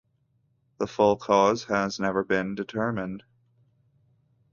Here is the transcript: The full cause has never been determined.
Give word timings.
The 0.79 0.87
full 0.87 1.15
cause 1.15 1.65
has 1.65 1.99
never 1.99 2.23
been 2.23 2.55
determined. 2.55 3.21